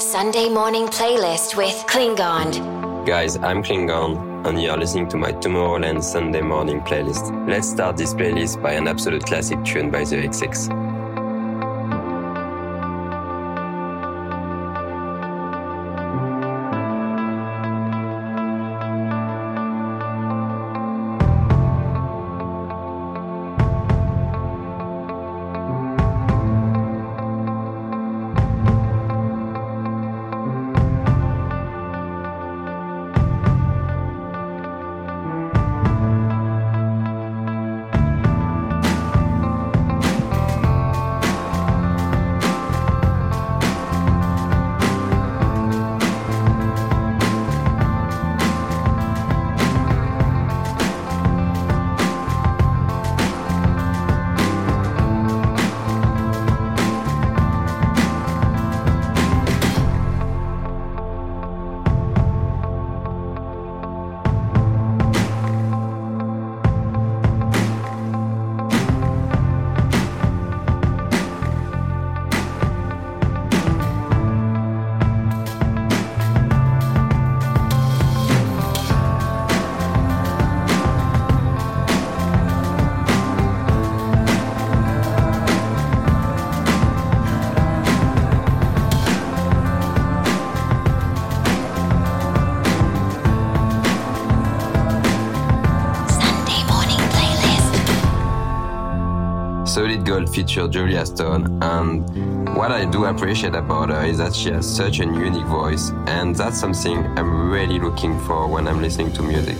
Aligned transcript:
Sunday 0.00 0.48
morning 0.48 0.86
playlist 0.86 1.58
with 1.58 1.74
Klingande. 1.86 3.04
Guys, 3.06 3.36
I'm 3.36 3.62
Klingande, 3.62 4.46
and 4.48 4.60
you're 4.60 4.78
listening 4.78 5.08
to 5.10 5.18
my 5.18 5.30
Tomorrowland 5.32 6.02
Sunday 6.02 6.40
morning 6.40 6.80
playlist. 6.80 7.46
Let's 7.46 7.68
start 7.68 7.98
this 7.98 8.14
playlist 8.14 8.62
by 8.62 8.72
an 8.72 8.88
absolute 8.88 9.26
classic 9.26 9.62
tune 9.62 9.90
by 9.90 10.04
the 10.04 10.16
XX. 10.16 10.89
Featured 100.32 100.72
Julia 100.72 101.04
Stone, 101.04 101.58
and 101.60 102.54
what 102.56 102.70
I 102.70 102.84
do 102.84 103.06
appreciate 103.06 103.54
about 103.54 103.88
her 103.88 104.04
is 104.04 104.18
that 104.18 104.34
she 104.34 104.50
has 104.50 104.64
such 104.64 105.00
a 105.00 105.04
unique 105.04 105.46
voice, 105.46 105.90
and 106.06 106.36
that's 106.36 106.58
something 106.58 107.04
I'm 107.18 107.50
really 107.50 107.78
looking 107.80 108.18
for 108.20 108.46
when 108.46 108.68
I'm 108.68 108.80
listening 108.80 109.12
to 109.14 109.22
music. 109.22 109.58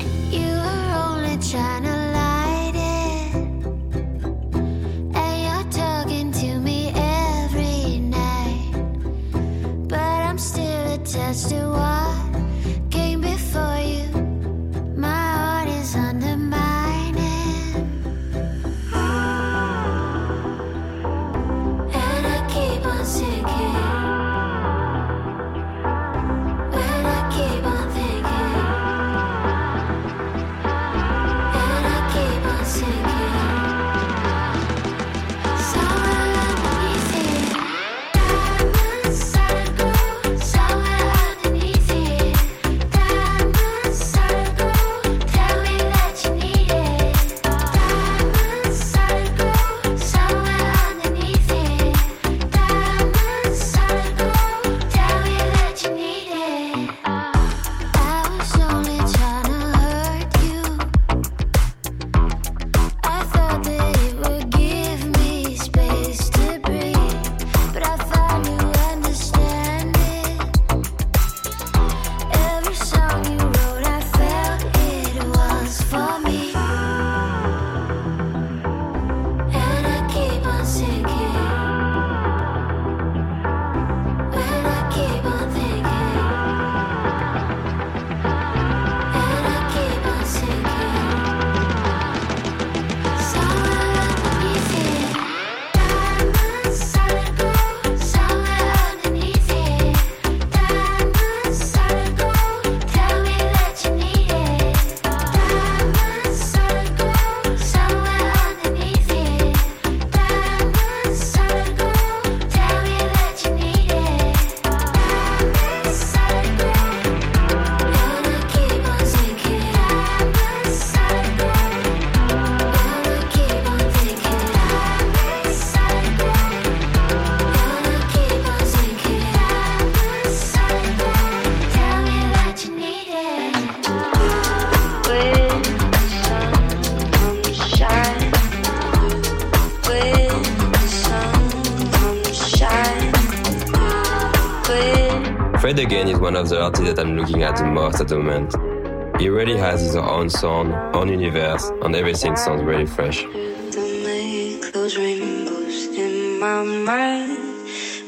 Fred 145.60 145.78
again 145.78 146.08
is 146.08 146.18
one 146.18 146.36
of 146.36 146.48
the 146.48 146.58
artists 146.58 146.88
that 146.88 146.98
I'm 146.98 147.18
looking 147.18 147.42
at 147.42 147.56
the 147.56 147.66
most 147.66 148.00
at 148.00 148.08
the 148.08 148.18
moment. 148.18 149.20
He 149.20 149.28
really 149.28 149.58
has 149.58 149.82
his 149.82 149.94
own 149.94 150.30
sound, 150.30 150.72
own 150.96 151.08
universe, 151.08 151.70
and 151.82 151.94
everything 151.94 152.34
sounds 152.34 152.62
really 152.62 152.86
fresh. 152.86 153.18
to 153.20 153.80
make 154.02 154.72
those 154.72 154.96
rainbows 154.96 155.86
in 155.88 156.40
my 156.40 156.62
mind. 156.62 157.36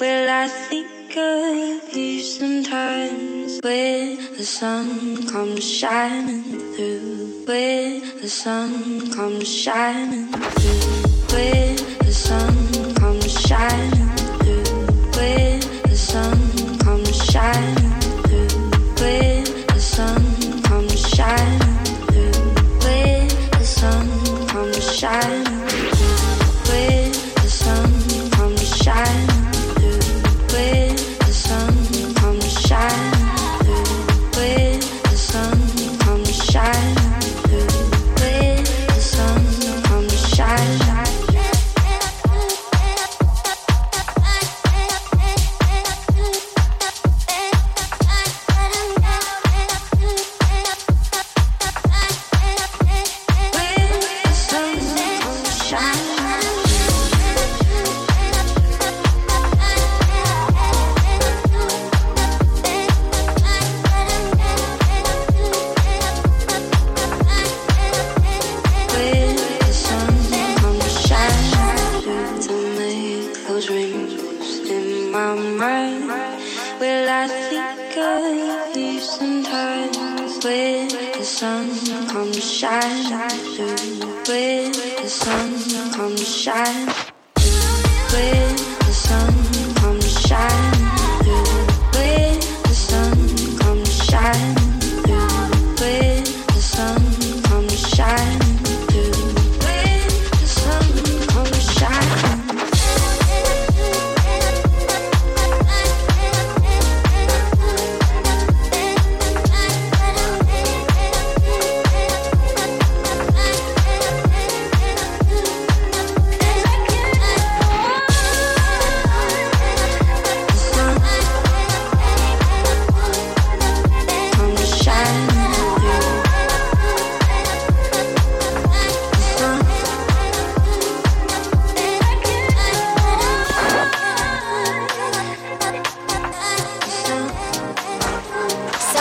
Will 0.00 0.30
I 0.30 0.48
think 0.48 1.14
of 1.14 1.94
you 1.94 2.22
sometimes 2.22 3.60
when 3.62 4.16
the 4.38 4.44
sun 4.44 5.28
comes 5.28 5.62
shining 5.62 6.44
through? 6.74 7.44
When 7.46 8.00
the 8.22 8.28
sun 8.30 9.10
comes 9.12 9.46
shining 9.46 10.32
through? 10.32 11.36
When 11.36 11.76
the 11.98 12.12
sun 12.14 12.94
comes 12.94 13.30
shining 13.46 14.08
through? 14.40 14.64
When 15.18 15.60
the 15.82 15.96
sun 15.96 16.41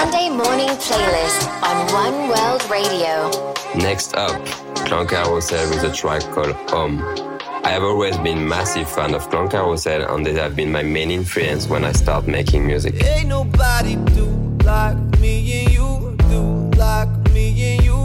Sunday 0.01 0.29
morning 0.29 0.69
playlist 0.81 1.47
on 1.61 1.77
One 1.93 2.27
World 2.27 2.63
Radio. 2.71 3.29
Next 3.75 4.15
up, 4.15 4.31
Klangkarussell 4.87 5.69
with 5.69 5.83
a 5.83 5.93
track 5.95 6.23
called 6.33 6.55
Home. 6.71 6.99
I 7.63 7.69
have 7.69 7.83
always 7.83 8.17
been 8.17 8.47
massive 8.47 8.89
fan 8.89 9.13
of 9.13 9.29
Klangkarussell 9.29 10.11
and 10.11 10.25
they 10.25 10.33
have 10.33 10.55
been 10.55 10.71
my 10.71 10.81
main 10.81 11.11
influence 11.11 11.67
when 11.67 11.85
I 11.85 11.91
start 11.91 12.25
making 12.25 12.65
music. 12.65 12.95
Ain't 13.03 13.27
nobody 13.27 13.95
do 14.15 14.25
like 14.65 14.97
me 15.19 15.65
and 15.65 15.71
you 15.71 16.17
do 16.31 16.71
like 16.79 17.31
me 17.31 17.75
and 17.75 17.83
you. 17.85 18.01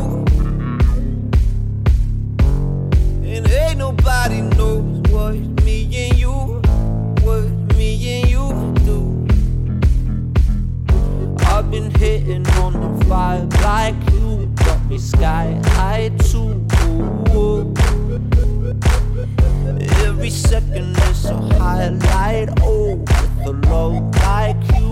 And 3.24 3.50
ain't 3.50 3.78
nobody 3.78 4.42
vibe 13.06 13.54
like 13.62 13.94
you, 14.12 14.46
got 14.64 14.84
me 14.86 14.98
sky 14.98 15.60
high 15.76 16.10
too. 16.28 16.66
Every 20.04 20.30
second 20.30 20.96
is 21.10 21.24
a 21.26 21.36
highlight, 21.58 22.48
oh, 22.62 22.96
with 22.96 23.46
a 23.46 23.52
love 23.68 24.14
like 24.16 24.56
you. 24.78 24.85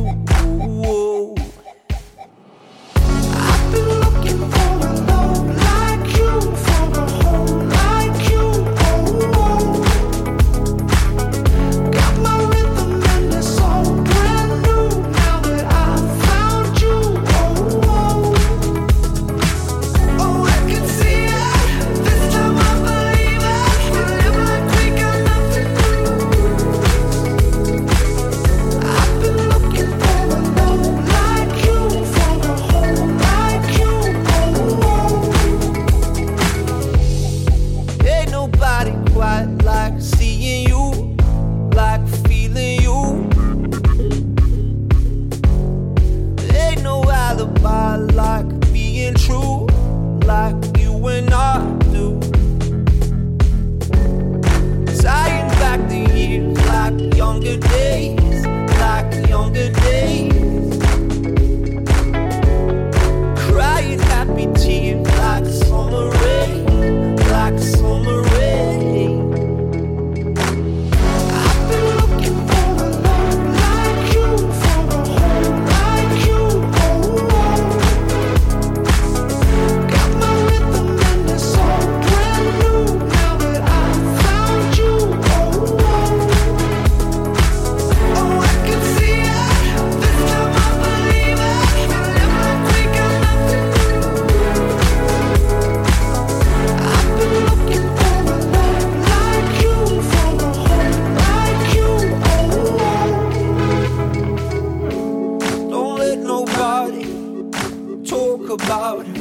About 108.75 109.07
us. 109.07 109.19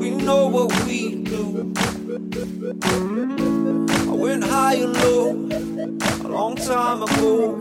We 0.00 0.10
know 0.10 0.48
what 0.48 0.70
we 0.86 1.16
do. 1.16 1.72
I 4.10 4.14
went 4.14 4.44
high 4.44 4.76
and 4.76 4.94
low 4.94 5.30
a 6.24 6.28
long 6.28 6.56
time 6.56 7.02
ago. 7.02 7.58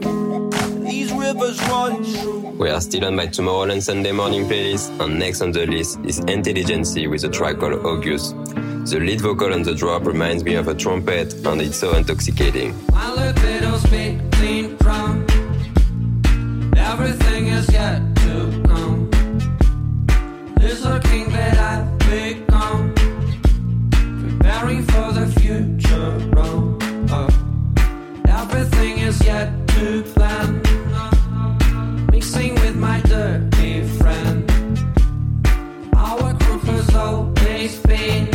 These 0.89 1.11
rivers 1.11 1.59
run 1.63 2.03
true. 2.03 2.39
We 2.57 2.69
are 2.69 2.79
still 2.79 3.05
on 3.05 3.15
my 3.15 3.27
Tomorrowland 3.27 3.81
Sunday 3.81 4.13
morning 4.13 4.45
playlist, 4.45 4.97
and 5.01 5.19
next 5.19 5.41
on 5.41 5.51
the 5.51 5.65
list 5.65 5.99
is 6.05 6.19
Intelligency 6.19 7.07
with 7.07 7.25
a 7.25 7.29
track 7.29 7.59
called 7.59 7.85
August. 7.85 8.35
The 8.89 8.99
lead 8.99 9.19
vocal 9.21 9.53
on 9.53 9.63
the 9.63 9.75
drop 9.75 10.05
reminds 10.05 10.43
me 10.45 10.55
of 10.55 10.69
a 10.69 10.75
trumpet, 10.75 11.33
and 11.45 11.61
it's 11.61 11.77
so 11.77 11.93
intoxicating. 11.95 12.73
My 12.91 13.11
libido's 13.11 13.83
been 13.87 14.31
clean 14.31 14.77
from 14.77 15.25
everything 16.77 17.47
is 17.47 17.71
yet 17.71 18.10
always 21.03 21.27
been 21.27 21.57
a 21.57 21.97
big 22.09 22.47
con 22.47 22.93
Dreaming 24.39 24.83
for 24.83 25.11
the 25.13 25.27
future 25.39 26.11
road 26.35 26.81
Everything 28.27 28.99
is 28.99 29.23
yet 29.25 29.49
to 29.67 30.03
plan. 30.13 30.61
Missing 32.11 32.55
with 32.55 32.75
my 32.75 33.01
dirty 33.01 33.83
friend. 33.99 34.49
Our 35.95 36.33
brotherhood 36.33 37.37
stays 37.39 37.79
same 37.83 38.27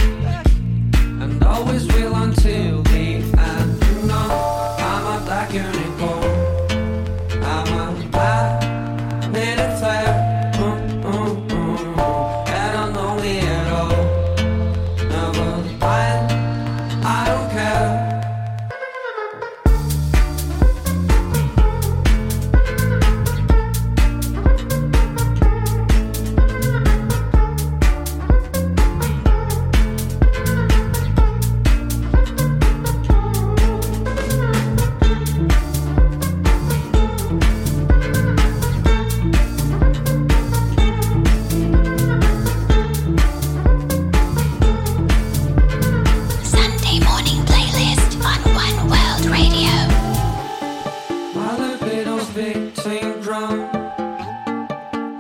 and 1.22 1.42
always 1.42 1.86
will 1.88 2.14
until 2.14 2.82
the 2.82 3.22
end. 3.38 3.55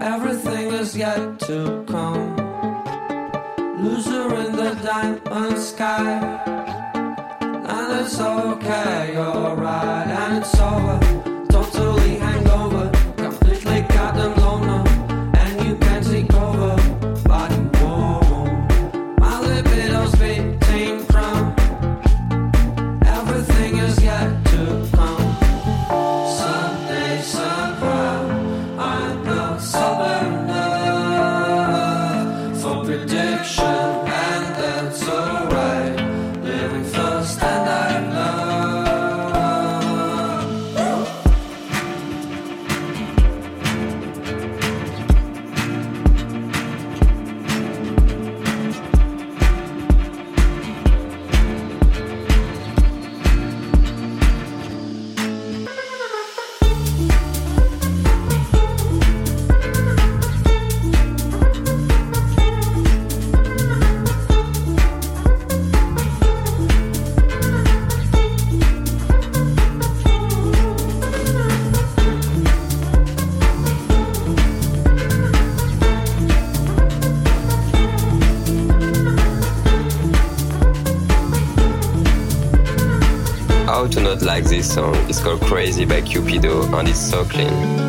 Everything 0.06 0.72
is 0.72 0.96
yet 0.96 1.40
to 1.40 1.84
come. 1.88 2.36
Loser 3.82 4.32
in 4.36 4.54
the 4.54 4.70
diamond 4.80 5.58
sky. 5.58 6.20
And 6.94 8.00
it's 8.00 8.20
okay, 8.20 9.14
you're 9.14 9.56
right, 9.56 10.06
and 10.06 10.38
it's 10.38 10.54
over. 10.60 11.00
Totally 11.50 12.18
hangover. 12.18 12.95
like 84.26 84.44
this 84.44 84.74
song. 84.74 84.94
It's 85.08 85.20
called 85.20 85.40
Crazy 85.42 85.84
by 85.84 86.00
Cupido 86.00 86.64
and 86.76 86.88
it's 86.88 86.98
so 86.98 87.24
clean. 87.24 87.85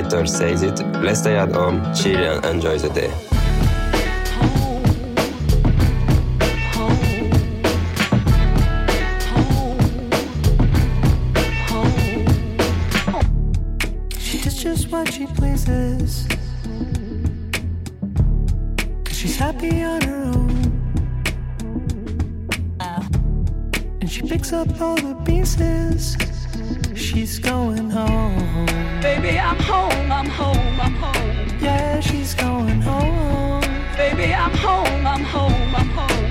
title 0.00 0.26
says 0.26 0.62
it, 0.62 0.78
let's 1.02 1.20
stay 1.20 1.36
at 1.36 1.52
home, 1.52 1.78
chill 1.94 2.16
and 2.16 2.42
enjoy 2.46 2.78
the 2.78 2.88
day. 2.88 3.12
She 14.18 14.38
does 14.40 14.62
just 14.62 14.90
what 14.90 15.12
she 15.12 15.26
pleases. 15.26 16.26
She's 19.10 19.36
happy 19.36 19.82
on 19.82 20.00
her 20.00 20.22
own. 20.24 20.52
And 24.00 24.10
she 24.10 24.22
picks 24.22 24.54
up 24.54 24.68
all 24.80 24.96
the 24.96 25.14
pieces. 25.26 26.16
She's 26.94 27.38
going 27.38 27.90
home. 27.90 28.81
Baby, 29.02 29.36
I'm 29.36 29.58
home, 29.58 30.12
I'm 30.12 30.26
home, 30.26 30.80
I'm 30.80 30.94
home. 30.94 31.58
Yeah, 31.60 31.98
she's 31.98 32.34
going 32.34 32.80
home. 32.82 33.60
Baby, 33.96 34.32
I'm 34.32 34.52
home, 34.52 35.04
I'm 35.04 35.24
home, 35.24 35.74
I'm 35.74 35.88
home. 35.88 36.21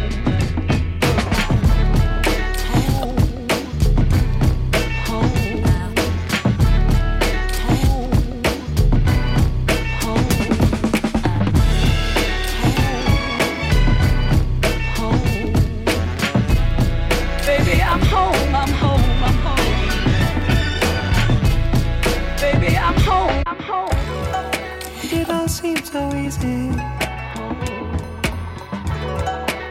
It 25.14 25.30
all 25.30 25.46
seemed 25.50 25.86
so 25.86 26.10
easy. 26.16 26.72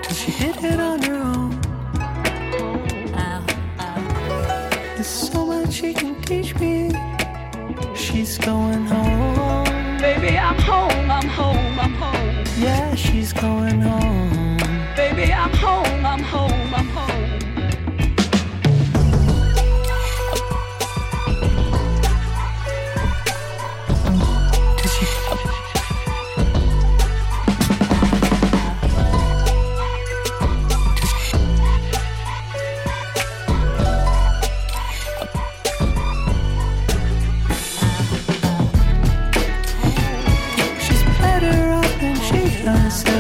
Till 0.03 0.15
she 0.15 0.33
did 0.33 0.63
it 0.63 0.79
on 0.79 1.01
her 1.03 1.15
own. 1.15 1.59
There's 4.95 5.07
so 5.07 5.47
much 5.47 5.73
she 5.73 5.95
can 5.95 6.21
teach 6.21 6.55
me. 6.57 6.91
She's 7.95 8.37
going 8.37 8.85
home. 8.85 9.65
Baby, 9.99 10.37
I'm 10.37 10.59
home, 10.61 11.11
I'm 11.11 11.29
home, 11.29 11.79
I'm 11.81 11.95
home. 11.95 12.45
Yeah, 12.59 12.95
she's 12.95 13.33
going 13.33 13.81
home. 13.81 14.59
Baby, 14.95 15.33
I'm 15.33 15.55
home, 15.55 16.05
I'm 16.05 16.23
home. 16.23 16.60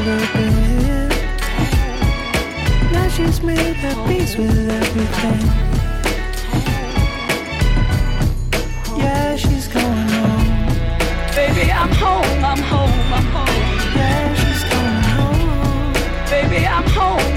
Ever 0.00 0.32
been. 0.32 1.08
Now 2.92 3.08
she's 3.08 3.42
made 3.42 3.76
at 3.84 4.08
peace 4.08 4.36
with 4.36 4.70
everything. 4.70 5.40
Yeah, 8.98 9.36
she's 9.36 9.68
going 9.68 10.08
home. 10.16 10.48
Baby, 11.36 11.70
I'm 11.70 11.92
home, 12.04 12.44
I'm 12.52 12.62
home, 12.72 13.12
I'm 13.18 13.26
home. 13.36 13.66
Yeah, 13.96 14.34
she's 14.40 14.62
going 14.72 15.04
home. 15.18 15.92
Baby, 16.30 16.66
I'm 16.66 16.88
home, 16.98 17.29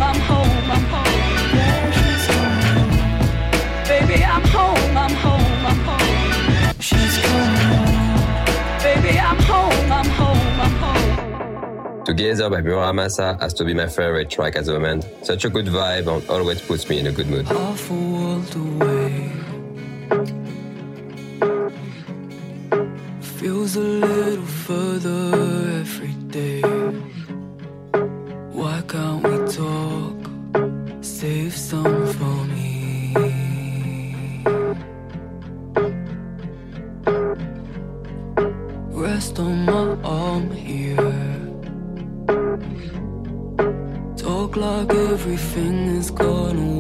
Together 12.24 12.50
by 12.50 12.62
Muramasa 12.62 13.38
has 13.42 13.54
to 13.56 13.66
be 13.66 13.74
my 13.74 13.86
favorite 13.86 14.30
track 14.30 14.56
at 14.56 14.64
the 14.64 14.72
moment. 14.72 15.04
Such 15.24 15.44
a 15.44 15.50
good 15.50 15.66
vibe 15.66 16.08
and 16.08 16.30
always 16.30 16.62
puts 16.62 16.88
me 16.88 17.00
in 17.00 17.08
a 17.08 17.12
good 17.12 17.28
mood. 17.28 17.46
half 17.46 17.92
a 17.92 17.94
world 17.94 18.56
away. 18.56 19.30
Feels 23.20 23.76
a 23.76 23.82
little 23.82 24.46
further 24.46 25.43
everything 45.44 45.88
is 45.88 46.10
gonna 46.10 46.62
work 46.62 46.73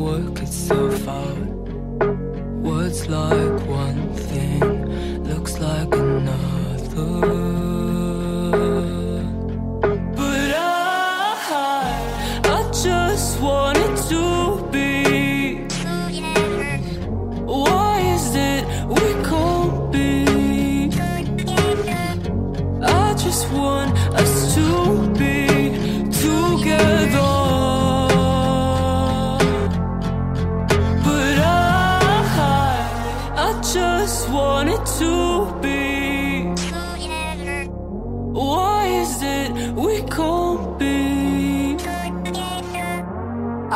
we 39.76 40.02
can't 40.04 40.80
be? 40.80 41.78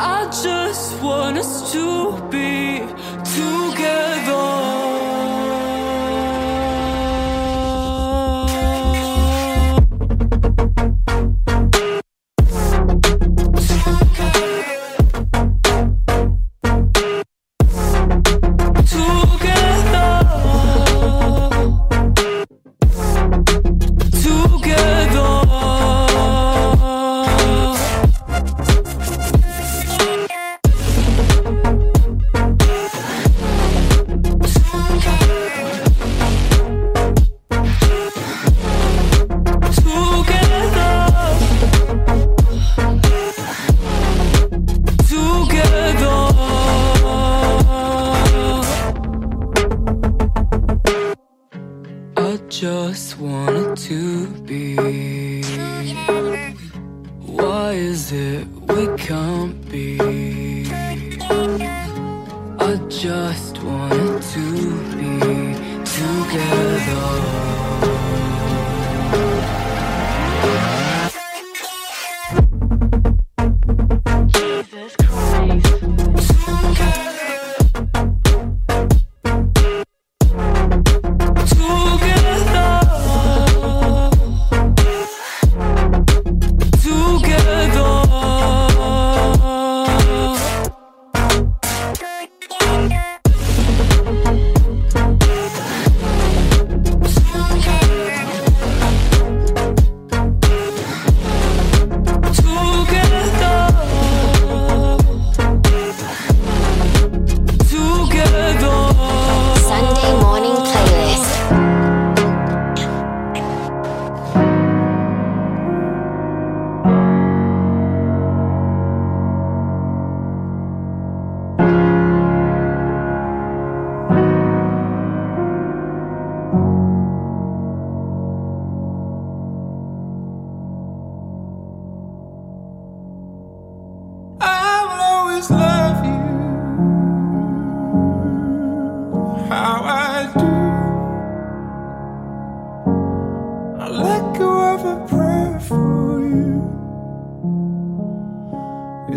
I 0.00 0.30
just 0.42 1.02
want 1.02 1.38
us 1.38 1.72
to 1.72 2.12
be 2.30 2.78
together. 3.24 4.77
Be. 54.48 54.87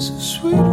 It's 0.01 0.09
a 0.09 0.19
sweet 0.19 0.70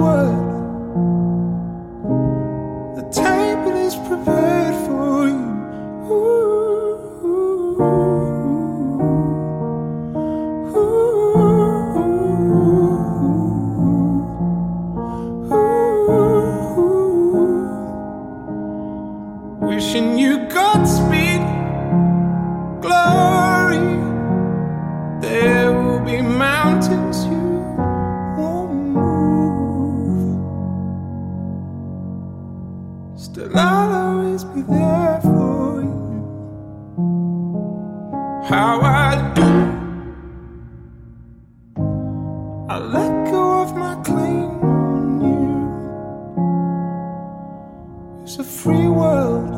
It's 48.28 48.36
a 48.36 48.44
free 48.44 48.88
world. 48.88 49.48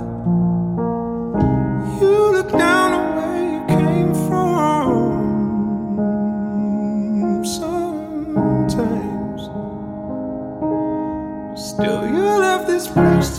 You 2.00 2.30
look 2.30 2.50
down 2.52 2.92
on 2.92 3.16
where 3.16 3.42
you 3.52 3.60
came 3.66 4.14
from. 4.28 5.10
Sometimes, 7.44 8.70
still 11.60 12.06
you'll 12.12 12.42
have 12.42 12.68
this 12.68 12.86
place 12.86 13.29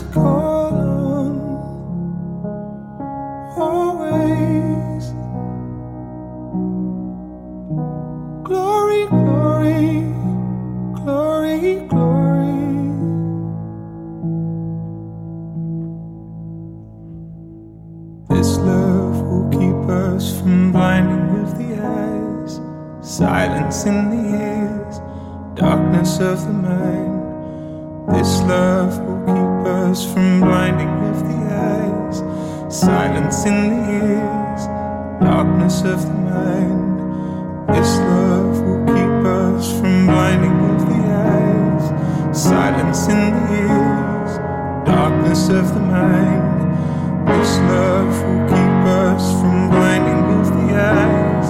darkness 35.24 35.82
of 35.82 36.02
the 36.02 36.14
mind. 36.14 37.68
This 37.68 37.98
love 37.98 38.60
will 38.60 38.84
keep 38.86 39.26
us 39.26 39.72
from 39.78 40.06
blinding 40.06 40.56
with 40.62 40.86
the 40.88 41.00
eyes, 41.30 42.36
silence 42.36 43.06
in 43.08 43.30
the 43.32 43.54
ears, 43.62 44.38
darkness 44.86 45.48
of 45.48 45.74
the 45.74 45.80
mind. 45.80 47.28
This 47.28 47.58
love 47.70 48.14
will 48.24 48.48
keep 48.48 48.76
us 49.02 49.40
from 49.40 49.70
blinding 49.70 50.22
with 50.28 50.48
the 50.58 50.68
eyes, 50.76 51.48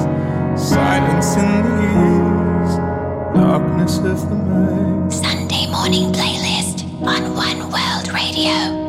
silence 0.61 1.37
in 1.37 1.63
the 1.65 1.77
ears, 2.05 2.77
darkness 3.35 3.99
of 3.99 4.29
the 4.29 4.37
mind. 4.37 5.13
Sunday 5.13 5.67
morning 5.71 6.13
playlist 6.13 6.85
on 7.03 7.35
One 7.35 7.71
World 7.73 8.13
Radio. 8.13 8.82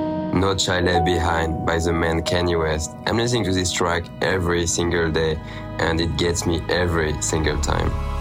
No 0.44 0.54
Child 0.54 0.84
Left 0.84 1.06
Behind 1.06 1.66
by 1.66 1.80
the 1.80 1.94
man 1.94 2.22
Kanye 2.22 2.60
West. 2.60 2.94
I'm 3.08 3.16
listening 3.16 3.46
to 3.46 3.54
this 3.54 3.72
track 3.72 4.04
every 4.22 4.68
single 4.68 5.10
day 5.10 5.40
and 5.80 6.02
it 6.02 6.18
gets 6.18 6.46
me 6.46 6.62
every 6.68 7.14
single 7.22 7.62
time. 7.62 8.13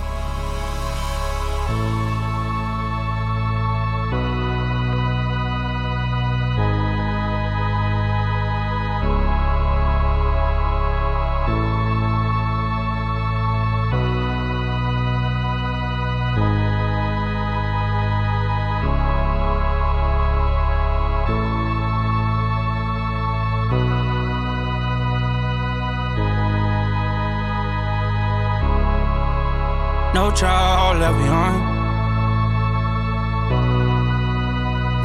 Child 30.35 30.99
left 30.99 31.19
behind. 31.19 31.61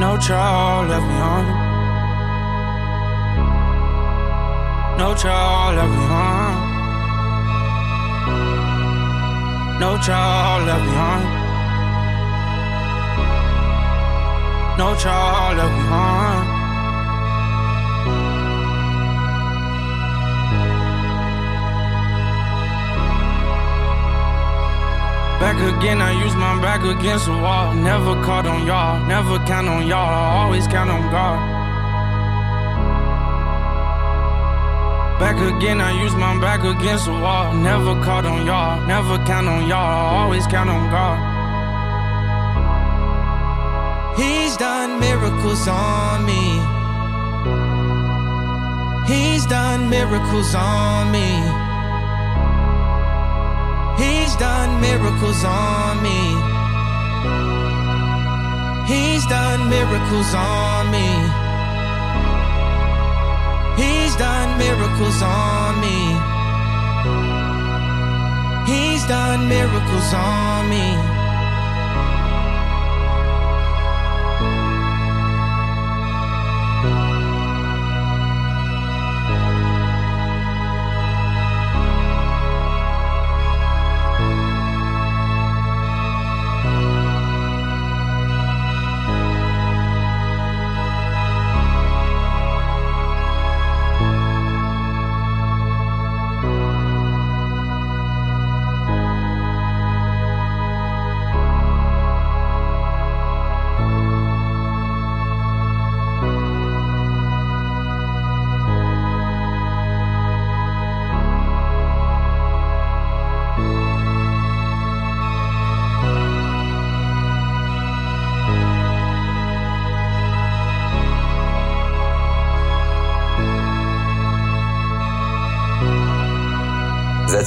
No 0.00 0.16
child 0.16 0.88
left 0.90 1.06
behind. 1.06 1.48
No 4.98 5.14
child 5.14 5.76
left 5.76 5.92
behind. 5.92 6.56
No 9.80 9.98
child 9.98 10.66
left 10.66 10.84
behind. 10.84 11.24
No 14.78 14.94
child 14.96 15.56
left 15.58 15.74
behind. 15.74 16.37
Back 25.40 25.58
again, 25.62 26.02
I 26.02 26.10
use 26.24 26.34
my 26.34 26.60
back 26.60 26.82
against 26.82 27.26
the 27.26 27.32
wall. 27.32 27.72
Never 27.72 28.20
caught 28.24 28.44
on 28.44 28.66
y'all, 28.66 29.06
never 29.06 29.38
count 29.46 29.68
on 29.68 29.86
y'all, 29.86 30.12
I 30.12 30.42
always 30.42 30.66
count 30.66 30.90
on 30.90 31.02
God. 31.12 31.38
Back 35.20 35.36
again, 35.36 35.80
I 35.80 35.92
use 36.02 36.14
my 36.16 36.38
back 36.40 36.64
against 36.64 37.06
the 37.06 37.12
wall. 37.12 37.54
Never 37.54 37.94
caught 38.02 38.26
on 38.26 38.46
y'all, 38.46 38.84
never 38.86 39.16
count 39.26 39.46
on 39.46 39.68
y'all, 39.68 39.78
I 39.78 40.22
always 40.22 40.44
count 40.48 40.70
on 40.70 40.90
God. 40.90 41.38
He's 44.18 44.56
done 44.56 44.98
miracles 44.98 45.68
on 45.68 46.26
me. 46.26 46.58
He's 49.06 49.46
done 49.46 49.88
miracles 49.88 50.52
on 50.56 51.12
me. 51.12 51.57
Done 54.38 54.80
miracles 54.80 55.44
on 55.44 56.02
me. 56.02 56.20
He's 58.86 59.26
done 59.26 59.68
miracles 59.68 60.32
on 60.32 60.90
me. 60.92 61.08
He's 63.82 64.14
done 64.16 64.56
miracles 64.58 65.22
on 65.22 65.80
me. 65.80 65.98
He's 68.72 69.04
done 69.06 69.48
miracles 69.48 70.14
on 70.14 70.70
me. 70.70 71.17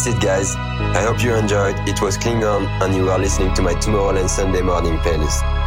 That's 0.03 0.15
it, 0.15 0.19
guys. 0.19 0.55
I 0.55 1.03
hope 1.03 1.21
you 1.21 1.35
enjoyed. 1.35 1.75
It 1.87 2.01
was 2.01 2.17
Klingande, 2.17 2.65
and 2.81 2.95
you 2.95 3.11
are 3.11 3.19
listening 3.19 3.53
to 3.53 3.61
my 3.61 3.75
Tomorrowland 3.75 4.29
Sunday 4.29 4.61
morning 4.61 4.97
playlist. 4.97 5.60